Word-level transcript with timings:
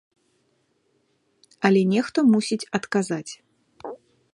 Але 1.69 1.81
нехта 1.93 2.19
мусіць 2.33 2.63
адказаць. 2.79 3.29